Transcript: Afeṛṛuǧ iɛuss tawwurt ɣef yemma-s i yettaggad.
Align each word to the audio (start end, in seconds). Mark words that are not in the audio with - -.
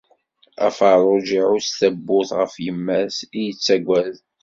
Afeṛṛuǧ 0.65 1.27
iɛuss 1.39 1.69
tawwurt 1.79 2.31
ɣef 2.39 2.53
yemma-s 2.65 3.17
i 3.39 3.41
yettaggad. 3.47 4.15